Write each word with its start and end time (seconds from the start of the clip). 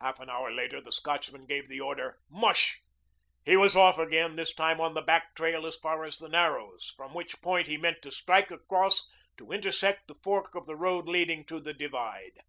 Half 0.00 0.20
an 0.20 0.30
hour 0.30 0.50
later 0.50 0.80
the 0.80 0.90
Scotchman 0.90 1.44
gave 1.44 1.68
the 1.68 1.82
order, 1.82 2.18
"Mush!" 2.30 2.80
He 3.44 3.58
was 3.58 3.76
off 3.76 3.98
again, 3.98 4.36
this 4.36 4.54
time 4.54 4.80
on 4.80 4.94
the 4.94 5.02
back 5.02 5.34
trail 5.34 5.66
as 5.66 5.76
far 5.76 6.04
as 6.04 6.16
the 6.16 6.30
Narrows, 6.30 6.94
from 6.96 7.12
which 7.12 7.42
point 7.42 7.66
he 7.66 7.76
meant 7.76 8.00
to 8.00 8.10
strike 8.10 8.50
across 8.50 9.06
to 9.36 9.52
intersect 9.52 10.08
the 10.08 10.14
fork 10.22 10.54
of 10.54 10.64
the 10.64 10.76
road 10.76 11.04
leading 11.08 11.44
to 11.44 11.60
the 11.60 11.74
divide. 11.74 12.40